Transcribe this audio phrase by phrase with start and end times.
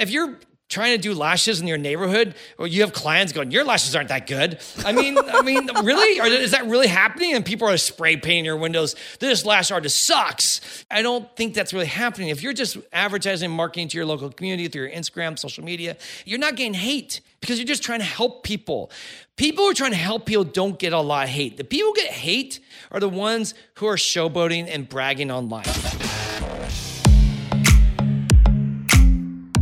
[0.00, 0.36] if you're
[0.70, 4.08] trying to do lashes in your neighborhood or you have clients going your lashes aren't
[4.08, 4.58] that good.
[4.84, 6.20] I mean i mean really?
[6.20, 7.34] Or is that really happening?
[7.34, 8.94] And people are spray painting your windows.
[9.18, 10.84] This lash artist sucks.
[10.90, 12.28] I don't think that's really happening.
[12.28, 15.96] If you're just advertising and marketing to your local community through your instagram social media
[16.24, 18.90] you're not getting hate because you're just trying to help people.
[19.36, 21.56] People who are trying to help people don't get a lot of hate.
[21.56, 22.60] The people who get hate
[22.92, 25.64] are the ones who are showboating and bragging online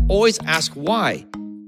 [0.08, 1.26] always ask why.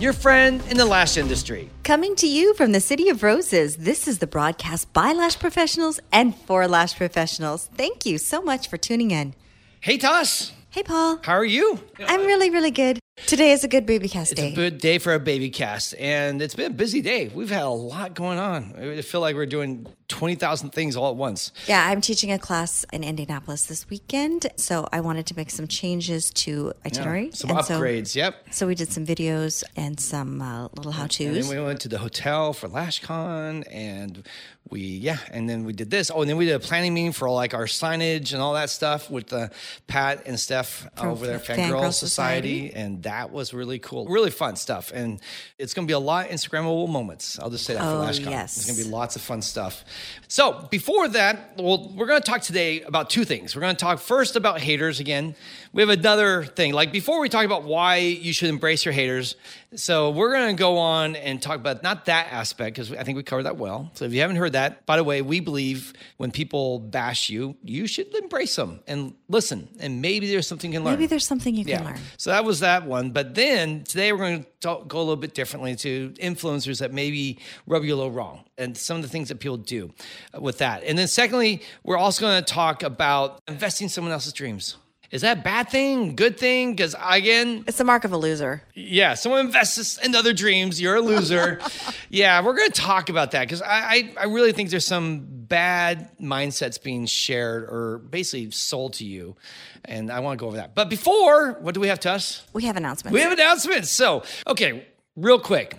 [0.00, 1.68] your friend in the lash industry.
[1.84, 6.00] Coming to you from the City of Roses, this is the broadcast by lash professionals
[6.12, 7.68] and for lash professionals.
[7.76, 9.34] Thank you so much for tuning in.
[9.80, 11.18] Hey, Toss, Hey, Paul.
[11.22, 11.80] how are you?
[11.98, 12.98] I'm really, really good.
[13.16, 14.52] Today is a good baby cast It's day.
[14.52, 17.28] a good day for a baby cast, and it's been a busy day.
[17.32, 18.74] We've had a lot going on.
[18.76, 21.52] I feel like we're doing 20,000 things all at once.
[21.66, 25.68] yeah, I'm teaching a class in Indianapolis this weekend, so I wanted to make some
[25.68, 27.30] changes to itinerary.
[27.32, 28.34] Some And so- upgrades, yep.
[28.50, 31.48] So, we did some videos and some uh, little how And tos.
[31.48, 34.26] then we went to the hotel for LashCon, and
[34.70, 36.10] we yeah, and then we did this.
[36.10, 38.70] Oh, and then we did a planning meeting for like our signage and all that
[38.70, 39.48] stuff with uh,
[39.86, 42.68] Pat and Steph From over there, Fangirl Society.
[42.68, 44.92] Society, and that was really cool, really fun stuff.
[44.94, 45.20] And
[45.58, 47.38] it's going to be a lot of Instagrammable moments.
[47.38, 48.30] I'll just say that Oh, for LashCon.
[48.30, 48.56] yes.
[48.56, 49.84] It's going to be lots of fun stuff.
[50.28, 53.54] So before that, well, we're going to talk today about two things.
[53.54, 55.34] We're going to talk first about haters again.
[55.72, 56.72] We have another thing.
[56.72, 59.36] Like before we talk about why you should embrace your haters.
[59.74, 63.16] So we're going to go on and talk about not that aspect because I think
[63.16, 63.90] we covered that well.
[63.94, 67.56] So if you haven't heard that, by the way, we believe when people bash you,
[67.62, 69.68] you should embrace them and listen.
[69.80, 70.94] And maybe there's something you can learn.
[70.94, 71.98] Maybe there's something you can learn.
[72.18, 73.10] So that was that one.
[73.12, 76.92] But then today we're going to talk, go a little bit differently to influencers that
[76.92, 79.90] maybe rub you a little wrong and some of the things that people do
[80.34, 80.84] uh, with that.
[80.84, 84.76] And then secondly, we're also going to talk about investing in someone else's dreams.
[85.12, 86.16] Is that a bad thing?
[86.16, 86.74] Good thing?
[86.74, 88.62] Because again, It's the mark of a loser.
[88.74, 90.80] yeah, someone invests in other dreams.
[90.80, 91.60] You're a loser.
[92.08, 95.26] yeah, we're going to talk about that because I, I, I really think there's some
[95.28, 99.36] bad mindsets being shared or basically sold to you.
[99.84, 100.74] And I want to go over that.
[100.74, 102.42] But before, what do we have to us?
[102.54, 103.12] We have announcements.
[103.12, 103.90] We have announcements.
[103.90, 105.76] So, okay, real quick.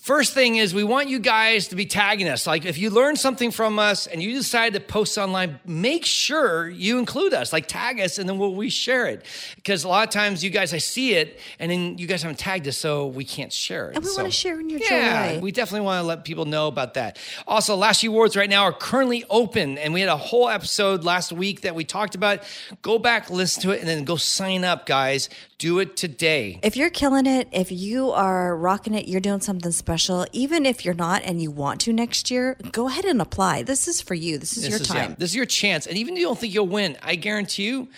[0.00, 2.46] First thing is, we want you guys to be tagging us.
[2.46, 6.70] Like, if you learn something from us and you decide to post online, make sure
[6.70, 7.52] you include us.
[7.52, 9.26] Like, tag us, and then we'll we share it.
[9.56, 12.38] Because a lot of times, you guys, I see it, and then you guys haven't
[12.38, 13.96] tagged us, so we can't share it.
[13.96, 15.40] And we So- wanna share in your yeah, joy.
[15.40, 17.18] we definitely want to let people know about that.
[17.46, 21.30] Also, Lashy Awards right now are currently open, and we had a whole episode last
[21.30, 22.42] week that we talked about.
[22.80, 25.28] Go back, listen to it, and then go sign up, guys.
[25.60, 26.58] Do it today.
[26.62, 30.26] If you're killing it, if you are rocking it, you're doing something special.
[30.32, 33.64] Even if you're not and you want to next year, go ahead and apply.
[33.64, 34.38] This is for you.
[34.38, 35.16] This is your This is, yeah, time.
[35.18, 35.86] this is your chance.
[35.86, 37.88] And even if you don't think you'll win, I guarantee you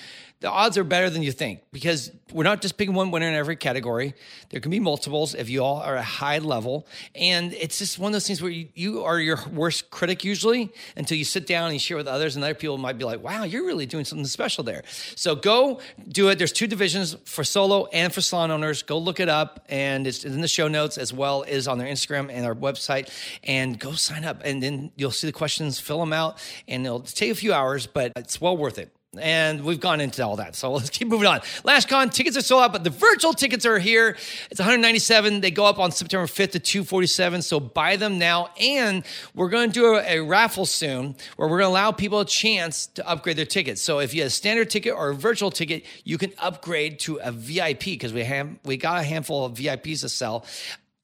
[0.42, 3.34] the odds are better than you think because we're not just picking one winner in
[3.34, 4.12] every category.
[4.50, 6.86] There can be multiples if you all are at a high level.
[7.14, 10.72] And it's just one of those things where you, you are your worst critic usually
[10.96, 13.22] until you sit down and you share with others, and other people might be like,
[13.22, 14.82] wow, you're really doing something special there.
[15.14, 16.38] So go do it.
[16.38, 18.82] There's two divisions for solo and for salon owners.
[18.82, 21.88] Go look it up, and it's in the show notes as well as on their
[21.88, 23.10] Instagram and our website.
[23.44, 27.00] And go sign up, and then you'll see the questions, fill them out, and it'll
[27.00, 28.92] take a few hours, but it's well worth it.
[29.18, 30.56] And we've gone into all that.
[30.56, 31.40] So let's keep moving on.
[31.64, 34.16] LashCon tickets are sold out, but the virtual tickets are here.
[34.50, 35.42] It's 197.
[35.42, 37.42] They go up on September 5th to 247.
[37.42, 38.48] So buy them now.
[38.58, 39.04] And
[39.34, 42.24] we're going to do a, a raffle soon where we're going to allow people a
[42.24, 43.82] chance to upgrade their tickets.
[43.82, 47.16] So if you have a standard ticket or a virtual ticket, you can upgrade to
[47.22, 50.46] a VIP because we have we got a handful of VIPs to sell.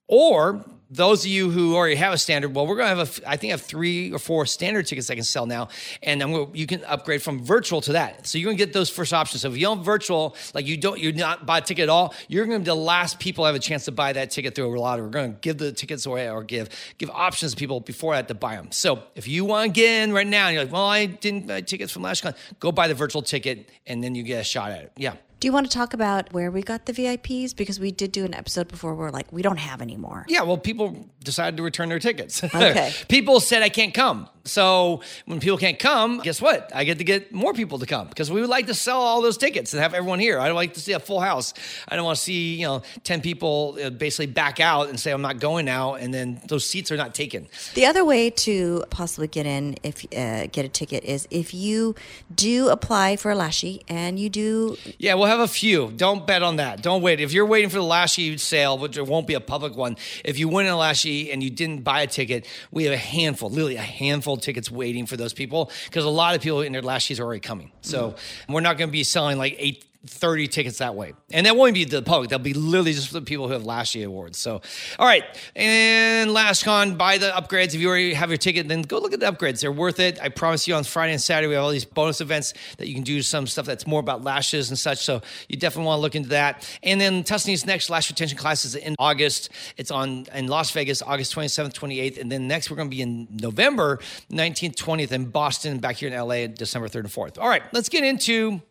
[0.07, 3.29] Or those of you who already have a standard, well, we're going to have a,
[3.29, 5.69] I think I have three or four standard tickets I can sell now.
[6.01, 8.25] And I'm going to, you can upgrade from virtual to that.
[8.25, 9.41] So you're going to get those first options.
[9.41, 12.15] So if you don't virtual, like you don't, you're not buy a ticket at all,
[12.27, 14.75] you're going to be the last people have a chance to buy that ticket through
[14.75, 15.05] a lottery.
[15.05, 18.27] We're going to give the tickets away or give, give options to people before that
[18.27, 18.71] to buy them.
[18.71, 21.45] So if you want to get in right now and you're like, well, I didn't
[21.45, 24.71] buy tickets from LashCon, go buy the virtual ticket and then you get a shot
[24.71, 24.91] at it.
[24.97, 25.13] Yeah.
[25.39, 27.55] Do you want to talk about where we got the VIPs?
[27.55, 30.25] Because we did do an episode before where we're like, we don't have any more.
[30.27, 32.43] Yeah, well, people decided to return their tickets.
[32.59, 32.91] Okay.
[33.07, 34.27] people said I can't come.
[34.43, 36.71] So when people can't come, guess what?
[36.75, 39.21] I get to get more people to come because we would like to sell all
[39.21, 40.39] those tickets and have everyone here.
[40.39, 41.53] I don't like to see a full house.
[41.87, 45.11] I don't want to see you know ten people uh, basically back out and say
[45.11, 47.47] I'm not going now, and then those seats are not taken.
[47.75, 51.95] The other way to possibly get in, if uh, get a ticket, is if you
[52.33, 54.77] do apply for a Lashy and you do.
[54.97, 55.91] Yeah, we'll have a few.
[55.91, 56.83] Don't bet on that.
[56.83, 57.19] Don't wait.
[57.19, 59.97] If you're waiting for the last Lashy sale, which there won't be a public one,
[60.23, 63.49] if you win a Lashy and you didn't buy a ticket, we have a handful,
[63.49, 66.71] literally a handful of tickets waiting for those people because a lot of people in
[66.71, 67.71] their last Lashies are already coming.
[67.81, 68.15] So
[68.47, 71.13] we're not going to be selling like eight 30 tickets that way.
[71.31, 72.29] And that won't be the public.
[72.29, 74.37] That'll be literally just for the people who have Lashy awards.
[74.37, 74.61] So,
[74.97, 75.23] all right.
[75.57, 77.75] And LashCon, buy the upgrades.
[77.75, 79.59] If you already have your ticket, then go look at the upgrades.
[79.59, 80.17] They're worth it.
[80.21, 82.93] I promise you on Friday and Saturday, we have all these bonus events that you
[82.93, 84.99] can do some stuff that's more about lashes and such.
[84.99, 86.65] So you definitely want to look into that.
[86.81, 89.49] And then Tuscany's next lash retention class is in August.
[89.75, 92.19] It's on in Las Vegas, August 27th, 28th.
[92.21, 93.99] And then next we're going to be in November
[94.31, 97.37] 19th, 20th in Boston, back here in LA, December 3rd and 4th.
[97.37, 98.61] All right, let's get into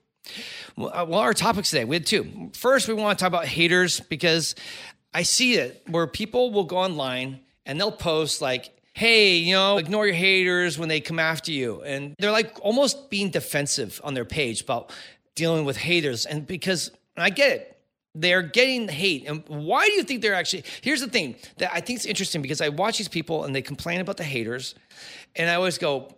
[0.77, 2.51] Uh, well, our topics today, we had two.
[2.55, 4.55] First, we want to talk about haters because
[5.13, 9.79] I see it where people will go online and they'll post like, hey, you know,
[9.79, 11.83] ignore your haters when they come after you.
[11.83, 14.93] And they're like almost being defensive on their page about
[15.35, 16.27] dealing with haters.
[16.27, 17.81] And because I get it,
[18.15, 19.29] they're getting hate.
[19.29, 20.65] And why do you think they're actually?
[20.81, 23.63] Here's the thing that I think is interesting because I watch these people and they
[23.63, 24.75] complain about the haters.
[25.37, 26.13] And I always go,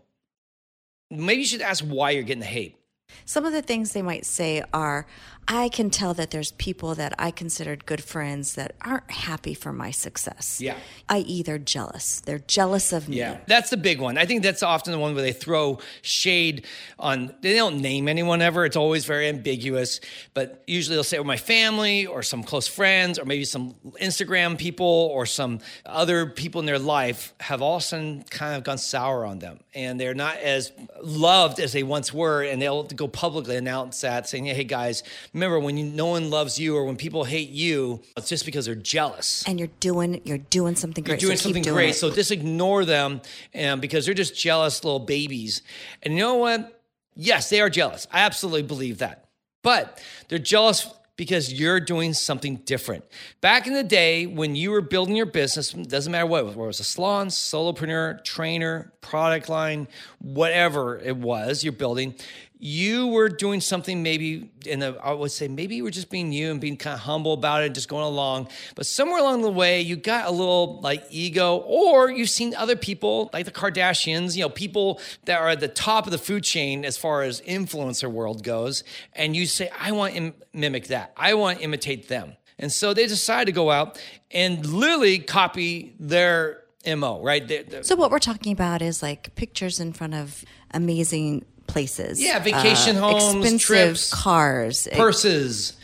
[1.11, 2.77] maybe you should ask why you're getting the hate.
[3.25, 5.07] Some of the things they might say are,
[5.49, 9.73] I can tell that there's people that I considered good friends that aren't happy for
[9.73, 10.61] my success.
[10.61, 10.77] Yeah.
[11.09, 12.21] I.e., they're jealous.
[12.21, 13.17] They're jealous of me.
[13.19, 14.17] Yeah, that's the big one.
[14.17, 16.67] I think that's often the one where they throw shade
[17.01, 17.35] on.
[17.41, 18.65] They don't name anyone ever.
[18.65, 20.01] It's always very ambiguous.
[20.35, 24.57] But usually they'll say, "Well, my family, or some close friends, or maybe some Instagram
[24.57, 28.63] people, or some other people in their life have all of a sudden kind of
[28.63, 30.71] gone sour on them, and they're not as
[31.03, 35.03] loved as they once were, and they'll go publicly announce that, saying, "Hey guys."
[35.33, 38.67] Remember when you, no one loves you or when people hate you, it's just because
[38.67, 39.45] they're jealous.
[39.47, 41.21] And you're doing you're doing something great.
[41.21, 41.91] You're doing so something doing great.
[41.91, 41.95] it.
[41.95, 43.21] So just ignore them
[43.55, 45.63] um, because they're just jealous little babies.
[46.03, 46.83] And you know what?
[47.15, 48.07] Yes, they are jealous.
[48.13, 49.27] I absolutely believe that.
[49.63, 50.89] But they're jealous
[51.21, 53.05] because you're doing something different.
[53.43, 56.67] Back in the day when you were building your business, doesn't matter what, whether it
[56.67, 59.87] was a salon, solopreneur, trainer, product line,
[60.23, 62.15] whatever it was you're building,
[62.63, 66.31] you were doing something maybe in the I would say maybe you were just being
[66.31, 68.49] you and being kind of humble about it and just going along.
[68.75, 72.77] But somewhere along the way, you got a little like ego, or you've seen other
[72.77, 76.45] people like the Kardashians, you know, people that are at the top of the food
[76.45, 78.85] chain as far as influencer world goes,
[79.15, 81.13] and you say, I want to mimic that.
[81.17, 82.37] I want to imitate them.
[82.59, 83.99] And so they decide to go out
[84.31, 87.47] and literally copy their MO, right?
[87.49, 92.21] They- they- So what we're talking about is like pictures in front of amazing places.
[92.23, 95.77] Yeah, vacation uh, homes, expensive trips, cars, purses,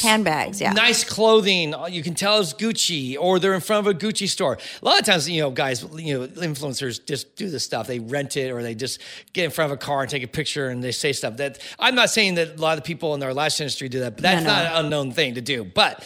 [0.00, 0.60] handbags.
[0.60, 1.74] Yeah, nice clothing.
[1.90, 4.58] You can tell it's Gucci, or they're in front of a Gucci store.
[4.80, 7.86] A lot of times, you know, guys, you know, influencers just do this stuff.
[7.86, 9.00] They rent it, or they just
[9.32, 11.36] get in front of a car and take a picture, and they say stuff.
[11.36, 14.14] That I'm not saying that a lot of people in our lash industry do that,
[14.16, 14.56] but that's No, no.
[14.62, 15.64] not an unknown thing to do.
[15.64, 16.04] But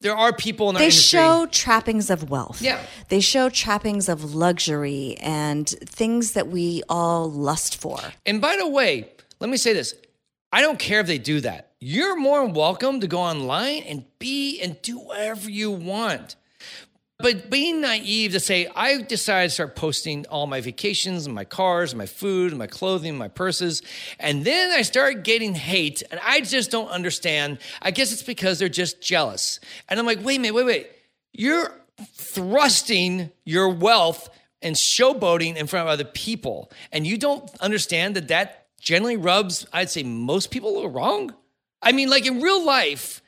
[0.00, 1.18] there are people in our They industry.
[1.18, 2.62] show trappings of wealth.
[2.62, 2.80] Yeah.
[3.08, 7.98] They show trappings of luxury and things that we all lust for.
[8.24, 9.94] And by the way, let me say this.
[10.52, 11.72] I don't care if they do that.
[11.80, 16.36] You're more than welcome to go online and be and do whatever you want.
[17.22, 21.44] But being naive to say, I decided to start posting all my vacations and my
[21.44, 23.82] cars my food my clothing my purses.
[24.18, 27.58] And then I start getting hate and I just don't understand.
[27.82, 29.60] I guess it's because they're just jealous.
[29.88, 30.90] And I'm like, wait a minute, wait, wait.
[31.32, 31.72] You're
[32.14, 34.28] thrusting your wealth
[34.62, 36.70] and showboating in front of other people.
[36.92, 41.34] And you don't understand that that generally rubs, I'd say, most people wrong.
[41.82, 43.22] I mean, like in real life,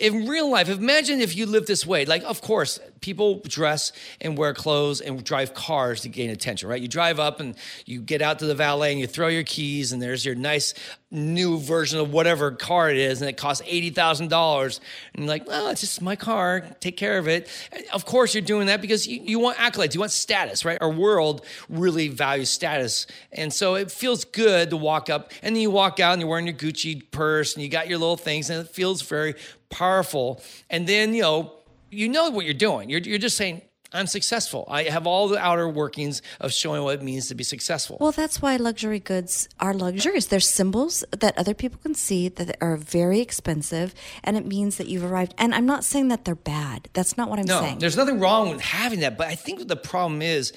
[0.00, 2.04] in real life, imagine if you lived this way.
[2.04, 6.80] Like, of course, people dress and wear clothes and drive cars to gain attention, right?
[6.80, 9.92] You drive up and you get out to the valet and you throw your keys,
[9.92, 10.74] and there's your nice
[11.10, 14.80] new version of whatever car it is and it costs $80,000
[15.14, 17.48] and you're like, well, it's just my car, take care of it.
[17.94, 20.76] Of course you're doing that because you, you want accolades, you want status, right?
[20.82, 23.06] Our world really values status.
[23.32, 26.28] And so it feels good to walk up and then you walk out and you're
[26.28, 29.34] wearing your Gucci purse and you got your little things and it feels very
[29.70, 30.42] powerful.
[30.68, 31.54] And then, you know,
[31.90, 32.90] you know what you're doing.
[32.90, 34.66] You're, you're just saying, I'm successful.
[34.68, 37.96] I have all the outer workings of showing what it means to be successful.
[38.00, 40.26] Well, that's why luxury goods are luxurious.
[40.26, 44.88] They're symbols that other people can see that are very expensive, and it means that
[44.88, 45.34] you've arrived.
[45.38, 46.88] And I'm not saying that they're bad.
[46.92, 47.78] That's not what I'm no, saying.
[47.78, 50.52] there's nothing wrong with having that, but I think the problem is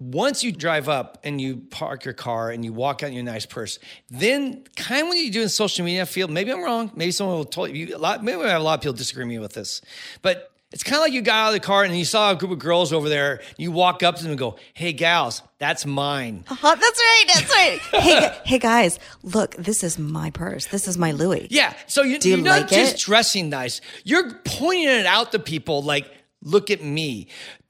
[0.00, 3.22] once you drive up and you park your car and you walk out in your
[3.22, 3.78] nice purse,
[4.10, 6.90] then kind of when you do in social media field, maybe I'm wrong.
[6.96, 8.24] Maybe someone will tell you a lot.
[8.24, 9.80] Maybe I have a lot of people disagree with me with this,
[10.20, 12.34] but it's kind of like you got out of the car and you saw a
[12.36, 13.40] group of girls over there.
[13.56, 17.24] You walk up to them and go, "Hey, gals, that's mine." Uh-huh, that's right.
[17.32, 17.78] That's right.
[18.02, 20.66] hey, hey, guys, look, this is my purse.
[20.66, 21.46] This is my Louis.
[21.48, 21.72] Yeah.
[21.86, 23.00] So you, Do you you're not like just it?
[23.00, 23.80] dressing nice.
[24.02, 26.10] You're pointing it out to people like,
[26.42, 27.28] "Look at me.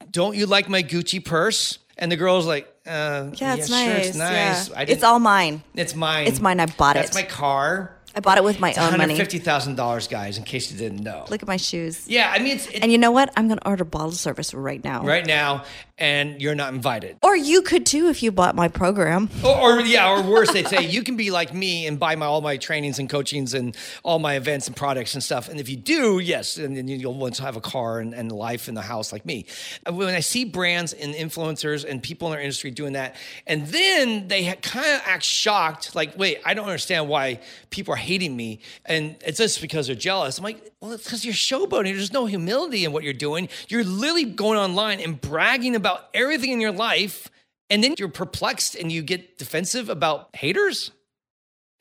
[0.09, 4.07] Don't you like my Gucci purse?" And the girl's like, uh, Yeah, it's sure, nice.
[4.09, 4.69] it's nice.
[4.69, 4.81] Yeah.
[4.87, 5.63] It's all mine.
[5.75, 6.27] It's mine.
[6.27, 6.59] It's mine.
[6.59, 7.13] I bought That's it.
[7.13, 7.94] That's my car.
[8.15, 9.17] I bought it with my It's own money.
[9.17, 11.25] $150,000, guys, in case you didn't know.
[11.29, 12.07] Look at my shoes.
[12.07, 13.31] yeah, I mean, it's it, And you know what?
[13.35, 15.03] I'm going to order bottle service right now.
[15.03, 15.63] right now,
[15.97, 17.17] and you're not invited.
[17.21, 19.29] Or you could too if you bought my program.
[19.43, 22.25] Or, or yeah, or worse, they'd say you can be like me and buy my
[22.25, 25.47] all my trainings and coachings and all my events and products and stuff.
[25.49, 28.67] And if you do, yes, and then you'll once have a car and, and life
[28.67, 29.45] in the house like me.
[29.87, 33.15] Uh, when I see brands and influencers and people in our industry doing that,
[33.47, 37.97] and then they kind of act shocked, like, wait, I don't understand why people are
[38.05, 40.37] hating me, and it's just because they're jealous.
[40.37, 41.95] I'm like, well, it's because you're showboating.
[41.95, 43.49] There's no humility in what you're doing.
[43.67, 47.29] You're literally going online and bragging about everything in your life
[47.69, 50.91] and then you're perplexed and you get defensive about haters?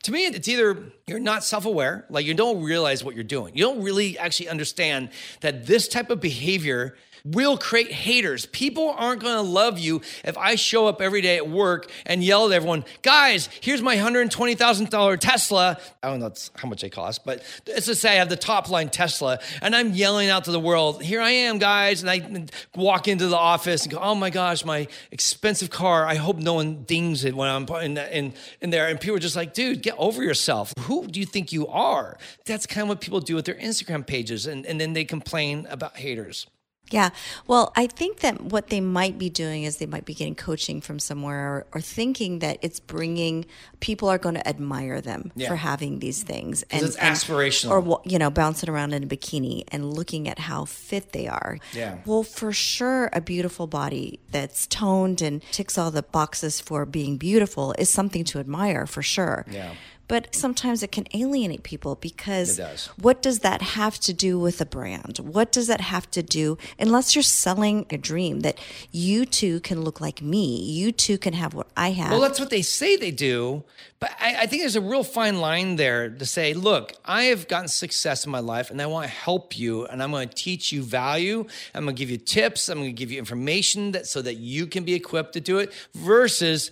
[0.04, 3.56] To me, it's either you're not self aware, like you don't realize what you're doing.
[3.56, 8.44] You don't really actually understand that this type of behavior will create haters.
[8.46, 12.22] People aren't going to love you if I show up every day at work and
[12.22, 15.78] yell at everyone, guys, here's my $120,000 Tesla.
[16.02, 18.68] I don't know how much they cost, but let's just say I have the top
[18.68, 22.02] line Tesla and I'm yelling out to the world, here I am, guys.
[22.02, 26.06] And I walk into the office and go, oh my gosh, my expensive car.
[26.06, 28.88] I hope no one dings it when I'm in, in, in there.
[28.88, 30.74] And people are just like, dude, get over yourself.
[30.80, 32.18] Who do you think you are?
[32.44, 34.46] That's kind of what people do with their Instagram pages.
[34.46, 36.46] And, and then they complain about haters.
[36.90, 37.10] Yeah.
[37.46, 40.80] Well, I think that what they might be doing is they might be getting coaching
[40.80, 43.46] from somewhere or, or thinking that it's bringing
[43.80, 45.48] people are going to admire them Yeah.
[45.48, 46.62] for having these things.
[46.70, 47.70] And it's aspirational.
[47.86, 51.58] Or, you know, bouncing around in a bikini and looking at how fit they are.
[51.72, 51.98] Yeah.
[52.04, 57.16] Well, for sure, a beautiful body that's toned and ticks all the boxes for being
[57.16, 59.46] beautiful is something to admire for sure.
[59.50, 59.72] Yeah.
[60.06, 62.86] But sometimes it can alienate people because does.
[63.00, 65.18] what does that have to do with a brand?
[65.18, 68.58] What does that have to do, unless you're selling a dream that
[68.92, 72.10] you too can look like me, you too can have what I have?
[72.10, 73.64] Well, that's what they say they do.
[73.98, 77.48] But I, I think there's a real fine line there to say, look, I have
[77.48, 80.34] gotten success in my life and I want to help you and I'm going to
[80.34, 81.46] teach you value.
[81.74, 82.68] I'm going to give you tips.
[82.68, 85.58] I'm going to give you information that so that you can be equipped to do
[85.58, 86.70] it versus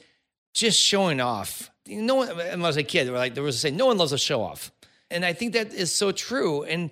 [0.52, 1.70] just showing off.
[1.86, 3.86] No one, when I was a kid, they were like, there was a saying, no
[3.86, 4.70] one loves a show off.
[5.10, 6.62] And I think that is so true.
[6.62, 6.90] And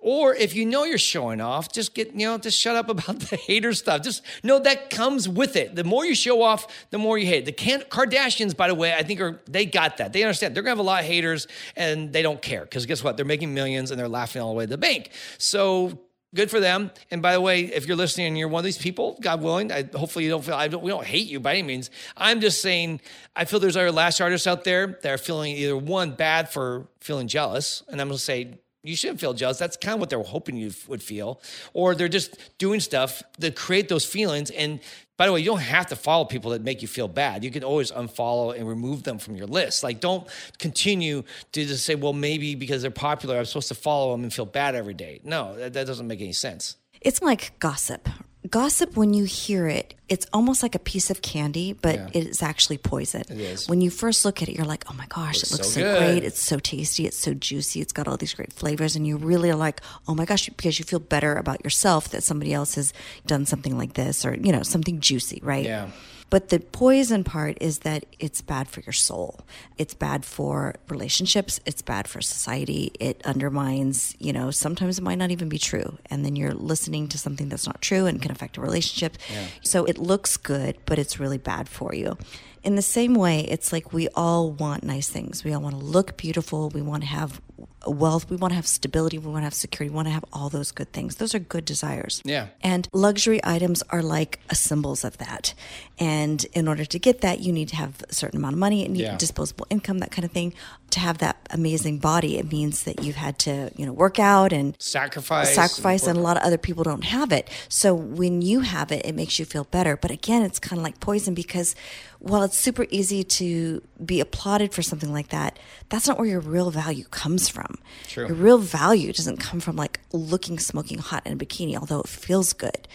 [0.00, 3.20] or if you know you're showing off, just get, you know, just shut up about
[3.20, 4.02] the hater stuff.
[4.02, 5.74] Just know that comes with it.
[5.74, 7.44] The more you show off, the more you hate.
[7.44, 10.12] The Kardashians, by the way, I think are they got that.
[10.12, 11.46] They understand they're gonna have a lot of haters
[11.76, 12.62] and they don't care.
[12.62, 13.16] Because guess what?
[13.16, 15.10] They're making millions and they're laughing all the way to the bank.
[15.36, 16.00] So
[16.34, 16.90] good for them.
[17.10, 19.72] And by the way, if you're listening and you're one of these people, God willing,
[19.72, 21.90] I, hopefully you don't feel, I don't, we don't hate you by any means.
[22.16, 23.00] I'm just saying,
[23.34, 26.86] I feel there's other lash artists out there that are feeling either one, bad for
[27.00, 27.82] feeling jealous.
[27.88, 29.58] And I'm to say, you shouldn't feel jealous.
[29.58, 31.40] That's kind of what they're hoping you would feel.
[31.72, 34.50] Or they're just doing stuff that create those feelings.
[34.50, 34.80] And
[35.16, 37.42] by the way, you don't have to follow people that make you feel bad.
[37.42, 39.82] You can always unfollow and remove them from your list.
[39.82, 44.12] Like, don't continue to just say, well, maybe because they're popular, I'm supposed to follow
[44.12, 45.20] them and feel bad every day.
[45.24, 46.76] No, that, that doesn't make any sense.
[47.00, 48.08] It's like gossip.
[48.50, 52.08] Gossip, when you hear it, it's almost like a piece of candy, but Yeah.
[52.14, 53.22] it is actually poison.
[53.28, 53.68] It is.
[53.68, 55.80] When you first look at it, you're like, oh my gosh, it Looks looks so
[55.80, 56.24] so, great.
[56.24, 57.06] It's so tasty.
[57.06, 57.80] It's so juicy.
[57.80, 58.96] It's got all these great flavors.
[58.96, 62.22] And you really are like, oh my gosh, because you feel better about yourself that
[62.22, 62.92] somebody else has
[63.26, 65.64] done something like this or, you know, something juicy, right?
[65.64, 65.88] Yeah.
[66.30, 69.40] But the poison part is that it's bad for your soul.
[69.78, 71.58] It's bad for relationships.
[71.64, 72.92] It's bad for society.
[73.00, 75.96] It undermines, you know, sometimes it might not even be true.
[76.10, 79.16] And then you're listening to something that's not true and can affect a relationship.
[79.62, 82.18] So it looks good, but it's really bad for you.
[82.62, 85.44] In the same way, it's like we all want nice things.
[85.44, 86.68] We all want to look beautiful.
[86.68, 87.40] We want to have
[87.86, 88.28] wealth.
[88.30, 89.18] We want to have stability.
[89.18, 89.90] We want to have security.
[89.90, 91.16] We want to have all those good things.
[91.16, 92.20] Those are good desires.
[92.24, 92.48] Yeah.
[92.62, 95.54] And luxury items are like a symbols of that.
[95.98, 98.84] And in order to get that, you need to have a certain amount of money
[98.84, 99.16] and Yeah.
[99.16, 100.54] disposable income, that kind of thing.
[100.92, 104.52] To have that amazing body, it means that you've had to, you know, work out
[104.52, 105.54] and Sacrifice.
[105.54, 107.50] sacrifice and a lot of other people don't have it.
[107.68, 109.96] So when you have it it makes you feel better.
[109.96, 111.74] But again it's kind of like poison because
[112.20, 116.40] while it's super easy to be applauded for something like that that's not where your
[116.40, 117.76] real value comes from.
[118.08, 118.26] True.
[118.26, 122.08] your real value doesn't come from like looking smoking hot in a bikini although it
[122.08, 122.88] feels good.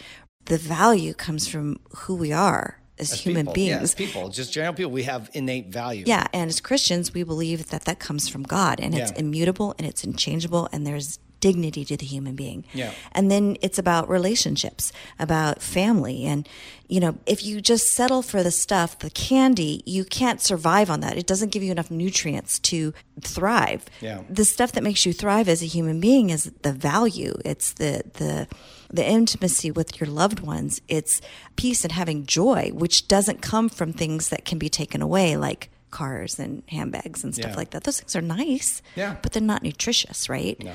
[0.46, 3.54] The value comes from who we are as, As human people.
[3.54, 6.04] beings Yeah, as people, just general people, we have innate value.
[6.08, 9.20] yeah, and as Christians, we believe that that comes from God and it's Yeah.
[9.20, 12.64] immutable and it's unchangeable and there's dignity to the human being.
[12.74, 12.92] Yeah.
[13.12, 16.24] And then it's about relationships, about family.
[16.24, 16.48] And,
[16.88, 21.02] you know, if you just settle for the stuff, the candy, you can't survive on
[21.02, 21.18] that.
[21.18, 23.84] It doesn't give you enough nutrients to thrive.
[24.00, 24.22] Yeah.
[24.30, 27.34] The stuff that makes you thrive as a human being is the value.
[27.44, 28.48] It's the, the,
[28.94, 30.80] the intimacy with your loved ones.
[30.88, 31.20] It's
[31.56, 35.70] peace and having joy, which doesn't come from things that can be taken away, like
[35.92, 37.58] cars and handbags and stuff Yeah.
[37.58, 37.84] like that.
[37.84, 39.16] Those things are nice, Yeah.
[39.22, 40.62] but they're not nutritious, right?
[40.64, 40.74] No.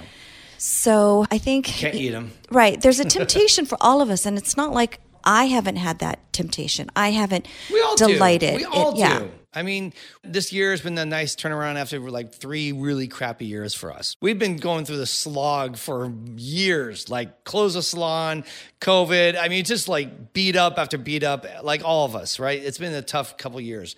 [0.59, 2.33] So I think Can't eat 'em.
[2.51, 2.81] Right.
[2.81, 6.19] There's a temptation for all of us, and it's not like I haven't had that
[6.33, 6.91] temptation.
[6.97, 8.51] I haven't We all delighted.
[8.53, 8.57] do.
[8.59, 9.23] We all It- yeah.
[9.59, 13.75] I mean, this year has been a nice turnaround after like three really crappy years
[13.75, 14.15] for us.
[14.21, 18.45] We've been going through the slog for years, like close a salon,
[18.81, 19.37] COVID.
[19.37, 22.63] I mean, just like beat up after beat up, like all of us, right?
[22.63, 23.97] It's been a tough couple years.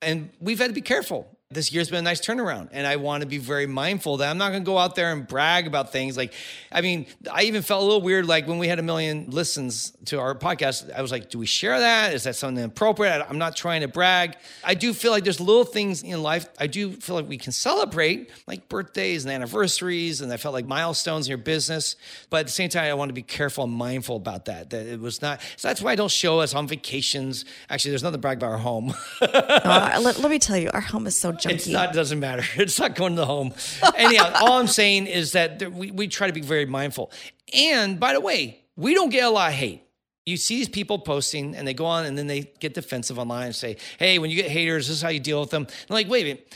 [0.00, 1.31] And we've had to be careful.
[1.52, 4.38] This year's been a nice turnaround, and I want to be very mindful that I'm
[4.38, 6.16] not going to go out there and brag about things.
[6.16, 6.32] Like,
[6.70, 9.92] I mean, I even felt a little weird, like when we had a million listens
[10.06, 10.92] to our podcast.
[10.92, 12.14] I was like, do we share that?
[12.14, 13.24] Is that something appropriate?
[13.28, 14.36] I'm not trying to brag.
[14.64, 16.48] I do feel like there's little things in life.
[16.58, 20.66] I do feel like we can celebrate, like birthdays and anniversaries, and I felt like
[20.66, 21.96] milestones in your business.
[22.30, 24.70] But at the same time, I want to be careful and mindful about that.
[24.70, 25.40] That it was not.
[25.56, 27.44] So that's why I don't show us on vacations.
[27.68, 28.94] Actually, there's nothing to brag about our home.
[29.62, 31.52] Uh, let, let me tell you, our home is so junky.
[31.54, 32.42] It's not doesn't matter.
[32.56, 33.52] It's not going to the home.
[33.96, 37.10] Anyhow, all I'm saying is that we, we try to be very mindful.
[37.54, 39.82] And by the way, we don't get a lot of hate.
[40.24, 43.46] You see these people posting and they go on and then they get defensive online
[43.46, 45.66] and say, hey, when you get haters, this is how you deal with them.
[45.68, 46.54] I'm like, wait a minute.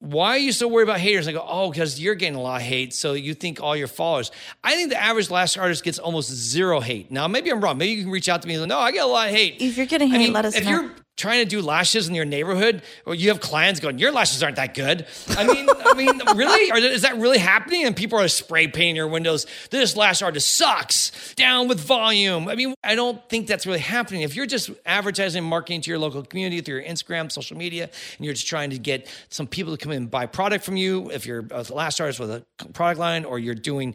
[0.00, 1.26] Why are you so worried about haters?
[1.26, 2.94] I go, oh, because you're getting a lot of hate.
[2.94, 4.30] So you think all your followers.
[4.62, 7.10] I think the average lash artist gets almost zero hate.
[7.10, 7.78] Now, maybe I'm wrong.
[7.78, 9.34] Maybe you can reach out to me and go, no, I get a lot of
[9.34, 9.56] hate.
[9.60, 10.70] If you're getting I hate, mean, let us if know.
[10.70, 14.42] you're trying to do lashes in your neighborhood, or you have clients going, "Your lashes
[14.42, 16.84] aren't that good." I mean, I mean, really?
[16.84, 17.84] Is that really happening?
[17.84, 19.46] And people are spray painting your windows.
[19.70, 21.34] This lash artist sucks.
[21.34, 22.48] Down with volume.
[22.48, 24.22] I mean, I don't think that's really happening.
[24.22, 28.24] If you're just advertising, marketing to your local community through your Instagram, social media, and
[28.24, 31.10] you're just trying to get some people to come in and buy product from you,
[31.10, 33.94] if you're a lash artist with a product line, or you're doing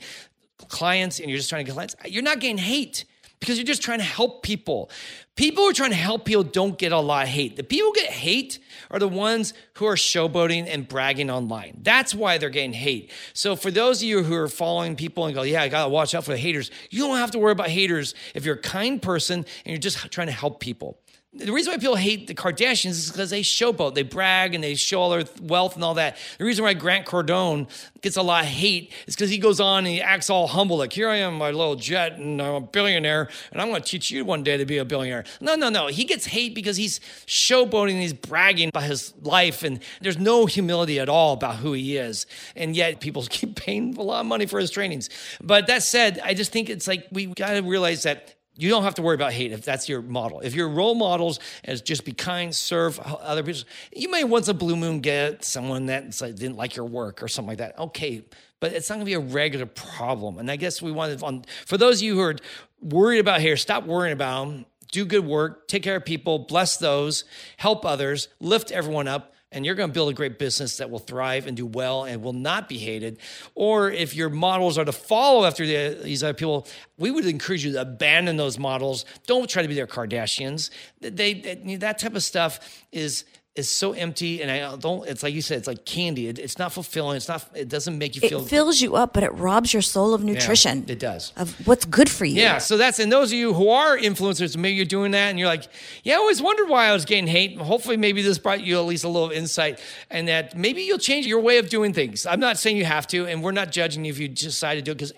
[0.68, 3.06] clients and you're just trying to get clients, you're not getting hate
[3.43, 4.89] because you're just trying to help people.
[5.36, 7.58] People who are trying to help people don't get a lot of hate.
[7.58, 8.58] The people who get hate
[8.89, 11.77] are the ones who are showboating and bragging online.
[11.82, 13.12] That's why they're getting hate.
[13.34, 16.15] So for those of you who are following people and go, yeah, I gotta watch
[16.15, 19.01] out for the haters, you don't have to worry about haters if you're a kind
[19.01, 20.97] person and you're just trying to help people.
[21.36, 24.76] The reason why people hate the Kardashians is because they showboat, they brag, and they
[24.76, 26.17] show all their wealth and all that.
[26.38, 27.67] The reason why Grant Cardone
[28.02, 30.78] gets a lot of hate is because he goes on and he acts all humble,
[30.78, 33.89] like, here I am, my little jet, and I'm a billionaire, and I'm going to
[33.89, 35.24] teach you one day to be a billionaire.
[35.41, 35.88] No, no, no.
[35.88, 41.00] He gets hate because he's showboating, he's bragging about his life, and there's no humility
[41.00, 42.28] at all about who he is.
[42.56, 45.10] And yet people keep paying a lot of money for his trainings.
[45.41, 48.84] But that said, I just think it's like we got to realize that you don't
[48.84, 50.39] have to worry about hate if that's your model.
[50.42, 53.62] If your role models is just be kind, serve other people,
[53.96, 57.50] you may once a blue moon get someone that didn't like your work or something
[57.50, 57.78] like that.
[57.80, 58.24] Okay,
[58.60, 60.38] but it's not going to be a regular problem.
[60.38, 62.36] And I guess we wanted on for those of you who are
[62.82, 64.66] worried about hair, stop worrying about them.
[64.92, 67.24] Do good work, take care of people, bless those,
[67.58, 71.00] help others, lift everyone up and you're going to build a great business that will
[71.00, 73.20] thrive and do well and will not be hated.
[73.56, 77.63] Or if your models are to follow after the, these other people, we would encourage
[77.63, 79.06] you to abandon those models.
[79.28, 80.70] Don't try to be their Kardashians.
[81.00, 85.32] They, they that type of stuff is is so empty and I don't it's like
[85.36, 88.22] you said it's like candy it, it's not fulfilling it's not it doesn't make you
[88.24, 90.86] It feel it fills you up, but it robs your soul of nutrition.
[90.88, 91.32] it does.
[91.38, 92.42] Of what's good for you.
[92.42, 95.38] yeah so that's and those of you who are influencers maybe you're doing that and
[95.38, 95.66] you're like
[96.04, 98.86] yeah I always wondered why I was getting hate hopefully maybe this brought you at
[98.86, 102.39] least a little insight and that maybe you'll change your way of doing things I'm
[102.39, 104.94] not saying you have to and we're not judging you if you decide to do
[104.94, 105.13] it because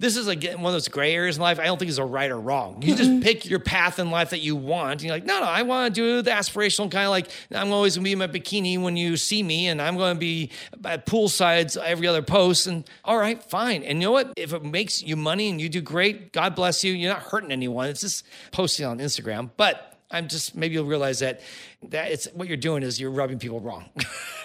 [0.00, 2.04] this is like one of those gray areas in life I don't think is a
[2.04, 5.12] right or wrong you just pick your path in life that you want and you're
[5.12, 8.04] like no no I want to do the aspirational kind of like I'm always gonna
[8.04, 10.50] be in my bikini when you see me, and I'm going to be
[10.84, 12.66] at poolsides every other post.
[12.66, 13.82] And all right, fine.
[13.82, 14.32] And you know what?
[14.36, 16.92] If it makes you money and you do great, God bless you.
[16.92, 17.88] You're not hurting anyone.
[17.88, 19.50] It's just posting on Instagram.
[19.56, 21.40] But I'm just maybe you'll realize that
[21.88, 23.88] that it's what you're doing is you're rubbing people wrong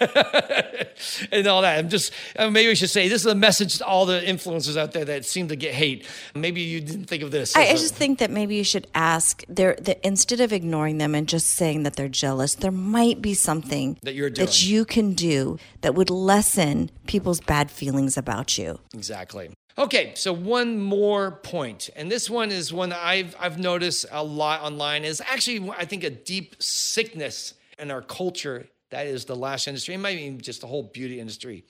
[1.32, 1.78] and all that.
[1.78, 4.76] I'm just uh, maybe we should say this is a message to all the influencers
[4.76, 6.06] out there that seem to get hate.
[6.34, 7.54] Maybe you didn't think of this.
[7.56, 10.98] I, I a- just think that maybe you should ask there that instead of ignoring
[10.98, 14.46] them and just saying that they're jealous, there might be something That you're doing.
[14.46, 18.78] that you can do that would lessen people's bad feelings about you.
[18.94, 19.50] Exactly.
[19.78, 24.60] Okay, so one more point, and this one is one I've I've noticed a lot
[24.62, 25.04] online.
[25.04, 29.94] Is actually I think a deep sickness in our culture that is the lash industry,
[29.94, 31.64] and maybe even just the whole beauty industry,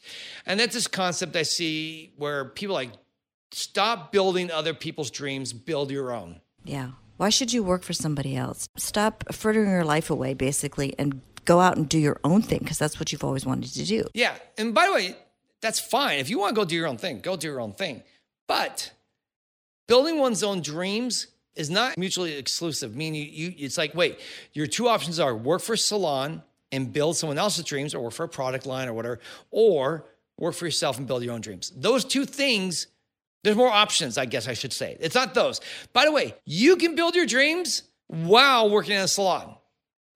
[0.46, 2.90] and that's this concept I see where people like
[3.52, 6.40] stop building other people's dreams, build your own.
[6.64, 6.92] Yeah.
[7.18, 8.68] Why should you work for somebody else?
[8.76, 12.78] Stop frittering your life away, basically, and go out and do your own thing because
[12.78, 14.08] that's what you've always wanted to do.
[14.14, 14.34] Yeah.
[14.58, 15.16] And by the way,
[15.62, 16.18] that's fine.
[16.18, 18.02] If you want to go do your own thing, go do your own thing.
[18.46, 18.90] But
[19.86, 22.96] building one's own dreams is not mutually exclusive.
[22.96, 24.18] Meaning, you, you, it's like, wait,
[24.52, 28.14] your two options are work for a salon and build someone else's dreams, or work
[28.14, 29.20] for a product line or whatever,
[29.50, 30.06] or
[30.38, 31.70] work for yourself and build your own dreams.
[31.76, 32.86] Those two things,
[33.44, 34.96] there's more options, I guess I should say.
[34.98, 35.60] It's not those.
[35.92, 39.54] By the way, you can build your dreams while working in a salon.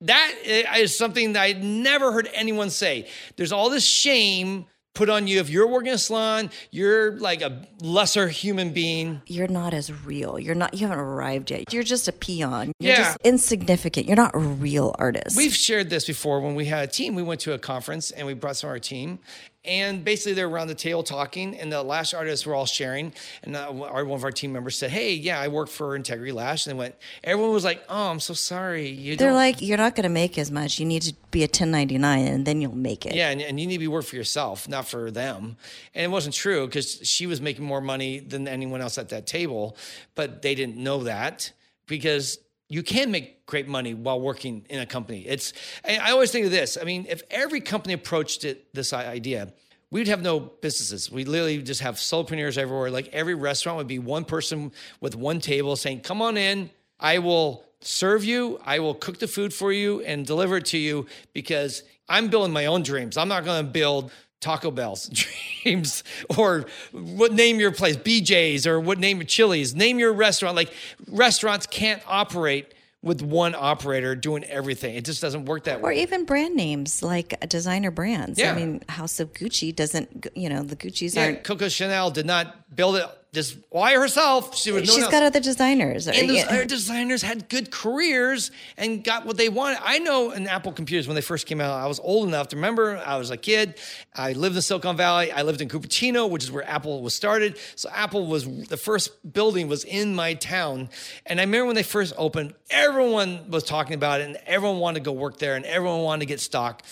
[0.00, 3.08] That eh, is something that I'd never heard anyone say.
[3.36, 7.62] There's all this shame put on you if you're working a salon, you're like a
[7.80, 9.22] lesser human being.
[9.26, 10.38] You're not as real.
[10.40, 10.74] You're not.
[10.74, 11.72] You haven't arrived yet.
[11.72, 12.72] You're just a peon.
[12.80, 12.96] You're Yeah.
[13.04, 14.06] just insignificant.
[14.06, 15.36] You're not a real artist.
[15.36, 17.14] We've shared this before when we had a team.
[17.14, 19.18] We went to a conference and we brought some of our team.
[19.66, 23.12] And basically, they're around the table talking, and the lash artists were all sharing.
[23.42, 26.32] And uh, our, one of our team members said, "Hey, yeah, I work for Integrity
[26.32, 29.60] Lash." And they went, everyone was like, "Oh, I'm so sorry." You They're don't- like,
[29.60, 30.78] you're not going to make as much.
[30.78, 33.14] You need to be a 1099, and then you'll make it.
[33.14, 35.56] Yeah, and, and you need to be work for yourself, not for them.
[35.94, 39.26] And it wasn't true because she was making more money than anyone else at that
[39.26, 39.76] table,
[40.14, 41.52] but they didn't know that
[41.86, 45.26] because you can make great money while working in a company.
[45.26, 45.52] It's
[45.84, 46.76] I always think of this.
[46.80, 49.52] I mean, if every company approached it this idea,
[49.90, 51.10] we'd have no businesses.
[51.10, 52.90] We literally just have solopreneurs everywhere.
[52.90, 56.70] Like every restaurant would be one person with one table saying, "Come on in.
[56.98, 58.60] I will serve you.
[58.64, 62.52] I will cook the food for you and deliver it to you because I'm building
[62.52, 63.16] my own dreams.
[63.16, 64.10] I'm not going to build
[64.46, 65.08] Taco Bell's
[65.64, 66.04] dreams
[66.38, 70.54] or what name your place, BJ's or what name your Chili's, name your restaurant.
[70.54, 70.72] Like
[71.08, 74.94] restaurants can't operate with one operator doing everything.
[74.94, 75.90] It just doesn't work that way.
[75.90, 78.38] Or even brand names like designer brands.
[78.38, 78.52] Yeah.
[78.52, 81.42] I mean, House of Gucci doesn't, you know, the Gucci's Yeah, aren't.
[81.44, 83.04] Coco Chanel did not build it
[83.36, 84.56] just why herself.
[84.56, 85.12] She was no She's else.
[85.12, 86.08] got other designers.
[86.08, 86.46] And those Yeah.
[86.48, 89.78] other designers had good careers and got what they wanted.
[89.84, 92.56] I know in Apple computers when they first came out, I was old enough to
[92.56, 92.96] remember.
[92.96, 93.74] I was a kid.
[94.14, 95.30] I lived in Silicon Valley.
[95.30, 97.58] I lived in Cupertino, which is where Apple was started.
[97.76, 100.88] So Apple was the first building was in my town.
[101.26, 105.00] And I remember when they first opened, everyone was talking about it and everyone wanted
[105.00, 106.82] to go work there and everyone wanted to get stock.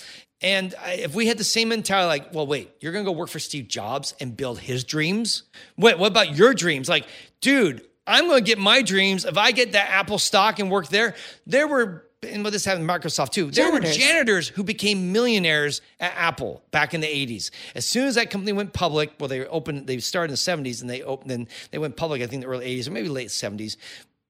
[0.45, 3.39] And if we had the same mentality, like, well, wait, you're gonna go work for
[3.39, 5.45] Steve Jobs and build his dreams?
[5.79, 6.87] Wait, what about your dreams?
[6.87, 7.07] Like,
[7.41, 9.25] dude, I'm gonna get my dreams.
[9.25, 11.15] If I get that Apple stock and work there,
[11.47, 13.97] there were, and what this happened in Microsoft too, there were Janitors.
[13.97, 17.51] janitors who became millionaires at Apple back in the 80s.
[17.75, 20.83] As soon as that company went public, well, they opened, they started in the 70s
[20.83, 23.09] and they opened, then they went public, I think, in the early 80s or maybe
[23.09, 23.79] late 70s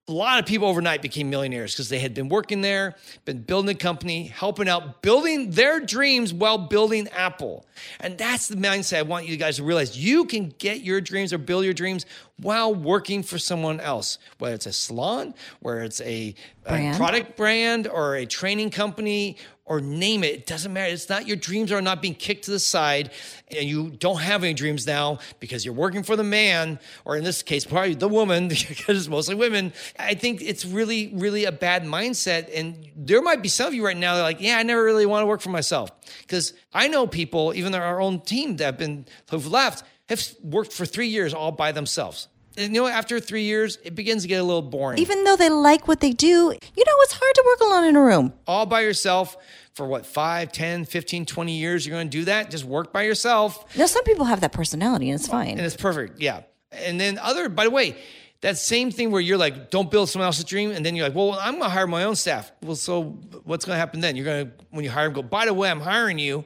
[0.06, 3.74] a lot of people overnight became millionaires because they had been working there, been building
[3.74, 7.64] a company, helping out, building their dreams while building Apple.
[8.00, 9.96] And that's the mindset I want you guys to realize.
[9.96, 12.04] You can get your dreams or build your dreams
[12.36, 16.34] while working for someone else, whether it's a salon, where it's a,
[16.66, 20.34] a product brand or a training company or name it.
[20.34, 20.92] It doesn't matter.
[20.92, 23.10] It's not your dreams are not being kicked to the side
[23.50, 27.24] and you don't have any dreams now because you're working for the man, or in
[27.24, 29.72] this case, probably the woman, because it's mostly women.
[29.98, 32.50] I think it's really, really a bad mindset.
[32.54, 34.82] And there might be some of you right now that are like, yeah, I never
[34.82, 35.90] really want to work for myself.
[36.20, 40.72] Because I know people, even our own team that have been who've left, have worked
[40.72, 42.28] for three years all by themselves.
[42.56, 44.98] You know, after three years, it begins to get a little boring.
[44.98, 47.96] Even though they like what they do, you know, it's hard to work alone in
[47.96, 48.32] a room.
[48.46, 49.36] all by yourself
[49.74, 52.50] for what, 5, 10, 15, 20 years, you're going to do that?
[52.50, 53.76] Just work by yourself.
[53.76, 55.50] Now, some people have that personality and it's fine.
[55.50, 56.20] And it's perfect.
[56.20, 56.42] Yeah.
[56.70, 57.96] And then other, by the way,
[58.40, 60.70] that same thing where you're like, don't build someone else's dream.
[60.70, 62.52] And then you're like, well, I'm going to hire my own staff.
[62.62, 64.14] Well, so what's going to happen then?
[64.14, 66.44] You're going to, when you hire them, go, by the way, I'm hiring you.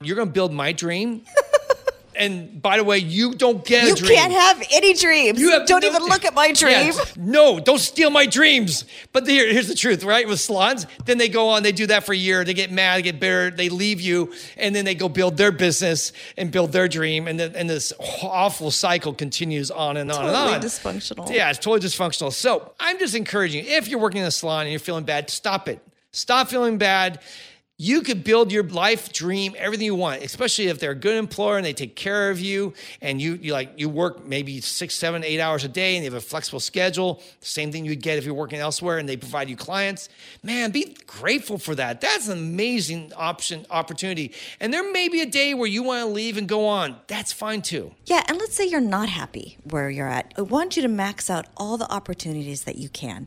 [0.00, 1.22] You're going to build my dream.
[2.22, 5.40] and by the way, you don't get you can't have any dreams.
[5.40, 6.92] You have Don't no- even look at my dream.
[6.92, 8.84] Yeah, no, don't steal my dreams.
[9.12, 10.26] But here, here's the truth, right?
[10.28, 12.98] With salons, then they go on, they do that for a year, they get mad,
[12.98, 16.72] they get bitter, they leave you, and then they go build their business and build
[16.72, 20.60] their dream, and then and this awful cycle continues on and on Totally and on.
[20.60, 21.34] Totally dysfunctional.
[21.34, 22.32] Yeah, it's totally dysfunctional.
[22.32, 25.30] So I'm just encouraging you, if you're working in a salon and you're feeling bad,
[25.30, 25.80] stop it.
[26.12, 27.20] Stop feeling bad.
[27.82, 31.56] You could build your life dream, everything you want, especially if they're a good employer
[31.56, 35.24] and they take care of you and you, you like you work maybe six, seven,
[35.24, 37.20] eight hours a day and they have a flexible schedule.
[37.40, 40.08] Same thing you'd get if you're working elsewhere and they provide you clients.
[40.44, 42.00] Man, be grateful for that.
[42.00, 44.32] That's an amazing option, opportunity.
[44.60, 46.94] And there may be a day where you want to leave and go on.
[47.08, 47.96] That's fine too.
[48.06, 50.32] Yeah, and let's say you're not happy where you're at.
[50.38, 53.26] I want you to max out all the opportunities that you can.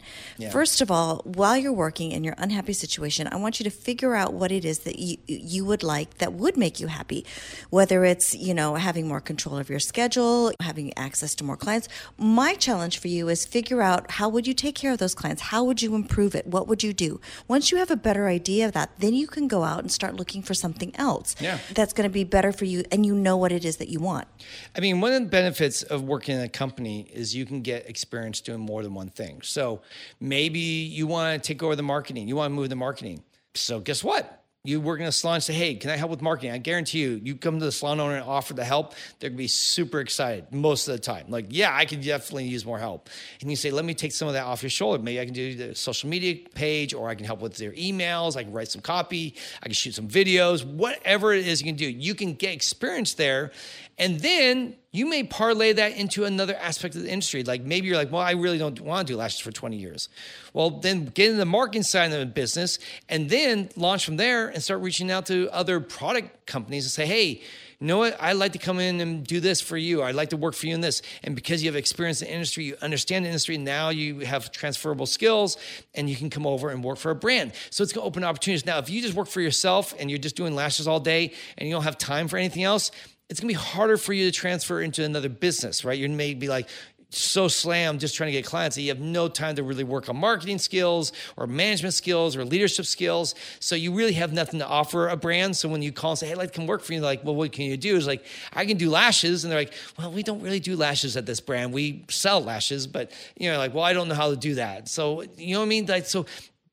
[0.49, 4.15] First of all, while you're working in your unhappy situation, I want you to figure
[4.15, 7.25] out what it is that you you would like that would make you happy.
[7.69, 11.87] Whether it's, you know, having more control of your schedule, having access to more clients.
[12.17, 15.41] My challenge for you is figure out how would you take care of those clients?
[15.43, 16.47] How would you improve it?
[16.47, 17.19] What would you do?
[17.47, 20.15] Once you have a better idea of that, then you can go out and start
[20.15, 21.59] looking for something else Yeah.
[21.73, 23.99] that's going to be better for you and you know what it is that you
[23.99, 24.27] want.
[24.75, 27.89] I mean, one of the benefits of working in a company is you can get
[27.89, 29.41] experience doing more than one thing.
[29.41, 29.81] So
[30.19, 33.23] maybe you want to take over the marketing, you want to move the marketing.
[33.57, 34.41] So guess what?
[34.63, 36.51] You work in a salon say, hey, can I help with marketing?
[36.51, 39.37] I guarantee you, you come to the salon owner and offer the help, they're gonna
[39.37, 41.25] be super excited most of the time.
[41.29, 43.09] Like, yeah, I can definitely use more help.
[43.41, 45.03] And you say, let me take some of that off your shoulder.
[45.03, 48.35] Maybe I can do the social media page, or I can help with their emails,
[48.35, 51.75] I can write some copy, I can shoot some videos, whatever it is you can
[51.75, 51.87] do.
[51.87, 53.51] You can get experience there.
[53.99, 57.43] And then you may parlay that into another aspect of the industry.
[57.43, 60.07] Like maybe you're like, well, I really don't want to do lashes for 20 years.
[60.53, 62.79] Well, then get in the marketing side of the business
[63.09, 67.05] and then launch from there and start reaching out to other product companies and say,
[67.05, 67.41] hey,
[67.79, 68.15] you know what?
[68.21, 70.01] I'd like to come in and do this for you.
[70.01, 71.01] I'd like to work for you in this.
[71.23, 74.51] And because you have experience in the industry, you understand the industry, now you have
[74.51, 75.57] transferable skills
[75.93, 77.51] and you can come over and work for a brand.
[77.71, 78.65] So it's gonna open opportunities.
[78.65, 81.67] Now, if you just work for yourself and you're just doing lashes all day and
[81.67, 82.91] you don't have time for anything else,
[83.29, 85.97] it's gonna be harder for you to transfer into another business, right?
[85.97, 86.69] You may be like,
[87.09, 90.09] so slammed just trying to get clients that you have no time to really work
[90.09, 93.35] on marketing skills or management skills or leadership skills.
[93.59, 95.55] So you really have nothing to offer a brand.
[95.55, 97.35] So when you call and say, hey, like to come work for you, like, well,
[97.35, 97.95] what can you do?
[97.95, 99.43] Is like, I can do lashes.
[99.43, 101.73] And they're like, well, we don't really do lashes at this brand.
[101.73, 104.89] We sell lashes, but you know, like, well, I don't know how to do that.
[104.89, 105.85] So, you know what I mean?
[105.85, 106.25] Like, so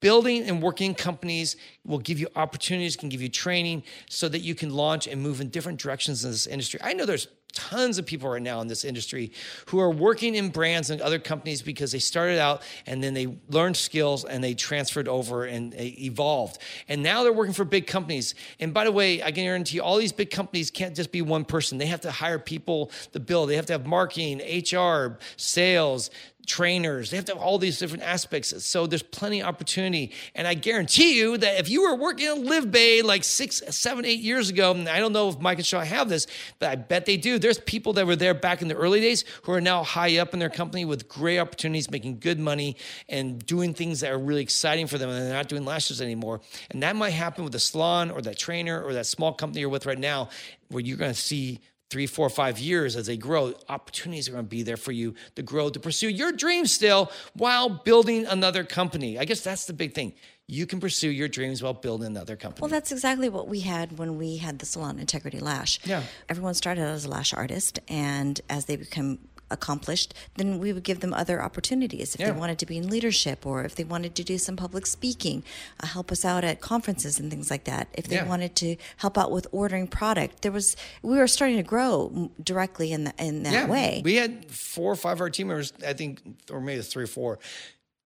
[0.03, 4.55] building and working companies will give you opportunities, can give you training so that you
[4.55, 6.79] can launch and move in different directions in this industry.
[6.83, 9.31] I know there's tons of people right now in this industry
[9.67, 13.37] who are working in brands and other companies because they started out and then they
[13.51, 16.59] learned skills and they transferred over and evolved.
[16.89, 18.35] And now they're working for big companies.
[18.59, 21.23] And by the way, I can guarantee you all these big companies can't just be
[21.23, 21.79] one person.
[21.79, 23.51] They have to hire people to build.
[23.51, 26.11] They have to have marketing, HR, sales,
[26.47, 27.11] trainers.
[27.11, 28.65] They have to have all these different aspects.
[28.65, 30.13] So there's plenty of opportunity.
[30.35, 34.05] And I guarantee you that if you were working at Live Bay like six, seven,
[34.05, 36.27] eight years ago, and I don't know if Mike and Shaw have this,
[36.59, 37.39] but I bet they do.
[37.39, 40.33] There's people that were there back in the early days who are now high up
[40.33, 42.77] in their company with great opportunities, making good money
[43.09, 45.11] and doing things that are really exciting for them.
[45.11, 46.41] And they're not doing lashes anymore.
[46.71, 49.69] And that might happen with the salon or that trainer or that small company you're
[49.69, 50.29] with right now,
[50.69, 51.61] where you're going to see
[51.93, 55.15] three, four, five years as they grow, opportunities are going to be there for you
[55.37, 59.19] to grow, to pursue your dreams still while building another company.
[59.19, 60.15] I guess that's the big thing.
[60.49, 62.63] You can pursue your dreams while building another company.
[62.63, 65.81] Well, that's exactly what we had when we had the salon Integrity Lash.
[65.85, 66.03] Yeah.
[66.31, 69.19] Everyone started out as a lash artist, and as they become
[69.51, 72.15] accomplished, then we would give them other opportunities.
[72.15, 72.27] If Yeah.
[72.33, 75.45] they wanted to be in leadership or if they wanted to do some public speaking,
[75.81, 77.89] uh, help us out at conferences and things like that.
[77.93, 78.27] If they Yeah.
[78.29, 82.93] wanted to help out with ordering product, there was we were starting to grow directly
[82.93, 84.01] in the, in that way.
[84.05, 87.09] We had four or five of our team members, I think, or maybe three or
[87.09, 87.39] four,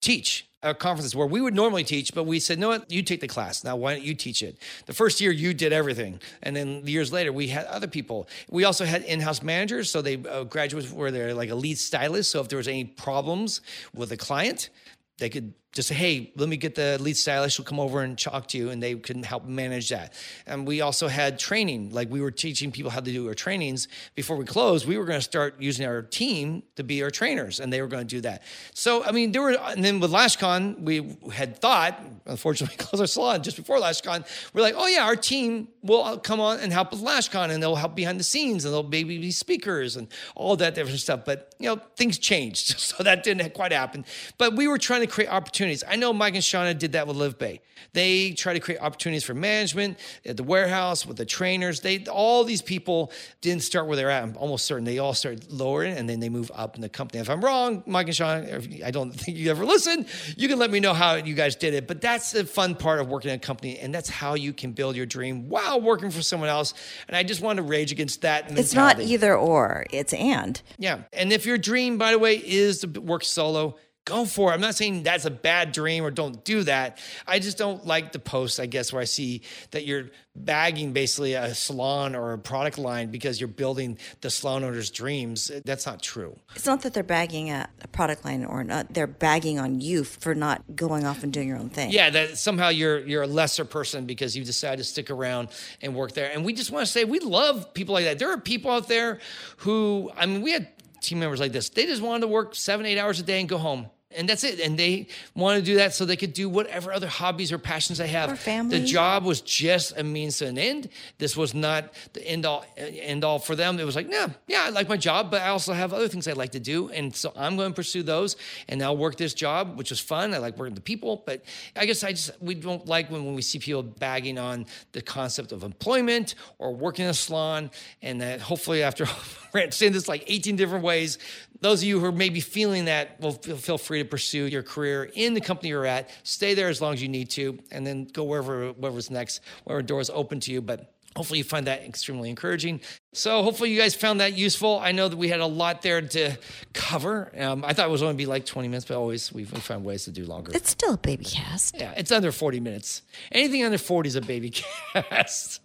[0.01, 3.29] teach at conferences where we would normally teach, but we said, no, you take the
[3.29, 3.63] class.
[3.63, 4.59] Now, why don't you teach it?
[4.87, 6.21] The first year, you did everything.
[6.43, 8.29] And then years later, we had other people.
[8.51, 9.91] We also had in house managers.
[9.91, 12.33] So they uh, graduates were there like a lead stylist.
[12.33, 13.61] So if there was any problems
[13.95, 14.71] with a client,
[15.19, 17.57] they could just say, hey, let me get the lead stylist.
[17.57, 20.15] She'll come over and talk to you, and they can help manage that.
[20.47, 23.87] And we also had training, like we were teaching people how to do our trainings
[24.15, 24.89] before we closed.
[24.89, 27.87] We were going to start using our team to be our trainers, and they were
[27.87, 28.43] going to do that.
[28.73, 33.01] So, I mean, there were, and then with LashCon, we had thought, unfortunately, we closed
[33.03, 34.27] our salon just before LashCon.
[34.55, 37.77] We're like, oh yeah, our team will come on and help with LashCon, and they'll
[37.77, 41.27] help behind the scenes, and they'll maybe be speakers and all that different stuff.
[41.27, 44.07] But you know, things changed, so that didn't quite happen.
[44.39, 45.85] But we were trying to create opportunities opportunities.
[45.89, 47.61] I know Mike and Shauna did that with Live Bay.
[47.93, 51.81] They try to create opportunities for management at the warehouse with the trainers.
[51.81, 54.23] They all these people didn't start where they're at.
[54.23, 57.21] I'm almost certain they all started lower and then they move up in the company.
[57.21, 60.07] If I'm wrong, Mike and Shauna, I don't think you ever listen.
[60.37, 61.87] You can let me know how you guys did it.
[61.87, 64.73] But that's the fun part of working in a company, and that's how you can
[64.73, 66.75] build your dream while working for someone else.
[67.07, 68.45] And I just want to rage against that.
[68.45, 68.61] Mentality.
[68.61, 70.61] It's not either or; it's and.
[70.79, 73.77] Yeah, and if your dream, by the way, is to work solo
[74.09, 74.55] go for it.
[74.55, 76.99] I'm not saying that's a bad dream or don't do that.
[77.27, 80.11] I just don't like the posts, I guess, where I see that you're
[80.45, 85.51] bagging basically a salon or a product line because you're building the salon owner's dreams.
[85.65, 86.39] That's not true.
[86.55, 88.93] It's not that they're bagging a, a product line or not.
[88.93, 91.91] They're bagging on you for not going off and doing your own thing.
[91.91, 95.49] Yeah, that somehow you're you're a lesser person because you decided to stick around
[95.83, 96.31] and work there.
[96.33, 98.19] And we just want to say we love people like that.
[98.19, 99.19] There are people out there
[99.59, 100.69] who I mean, we had
[101.01, 101.69] team members like this.
[101.69, 104.43] They just wanted to work seven, eight hours a day and go home and that's
[104.43, 104.61] it.
[104.61, 107.99] And they want to do that so they could do whatever other hobbies or passions
[107.99, 108.33] they have.
[108.33, 108.79] Or family.
[108.79, 110.89] The job was just a means to an end.
[111.19, 113.79] This was not the end all end all for them.
[113.79, 116.27] It was like, no, yeah, I like my job, but I also have other things
[116.27, 118.37] I'd like to do, and so I'm going to pursue those.
[118.69, 120.33] And I'll work this job, which is fun.
[120.33, 121.45] I like working with people, but
[121.77, 125.03] I guess I just we don't like when, when we see people bagging on the
[125.03, 129.07] concept of employment or working in a salon, and that hopefully after
[129.71, 131.19] saying this like 18 different ways,
[131.61, 135.11] those of you who are maybe feeling that will feel free to pursue your career
[135.15, 136.11] in the company you're at.
[136.23, 139.83] Stay there as long as you need to, and then go wherever whatever's next, wherever
[139.83, 140.61] doors open to you.
[140.61, 142.81] But hopefully you find that extremely encouraging.
[143.13, 144.79] So hopefully you guys found that useful.
[144.79, 146.37] I know that we had a lot there to
[146.73, 147.33] cover.
[147.37, 149.85] Um, I thought it was only be like 20 minutes, but always we, we find
[149.85, 150.53] ways to do longer.
[150.55, 151.75] It's still a baby cast.
[151.77, 153.03] Yeah, it's under 40 minutes.
[153.33, 154.51] Anything under 40 is a baby
[154.93, 155.61] cast.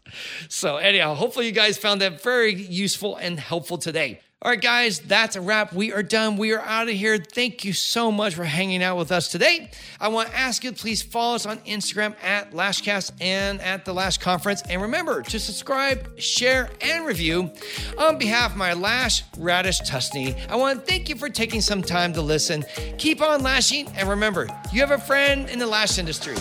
[0.50, 4.22] So anyhow, hopefully you guys found that very useful and helpful today.
[4.44, 5.72] All right, guys, that's a wrap.
[5.72, 6.36] We are done.
[6.36, 7.18] We are out of here.
[7.18, 9.72] Thank you so much for hanging out with us today.
[10.02, 13.94] I want to ask you please follow us on Instagram at Lashcast and at the
[13.94, 14.62] Lash Conference.
[14.70, 17.52] And remember to subscribe, share, and review.
[17.98, 21.82] On behalf of my Lash Radish Tusney, I want to thank you for taking some
[21.82, 22.66] time to listen.
[22.98, 26.36] Keep on lashing, and remember, you have a friend in the lash industry.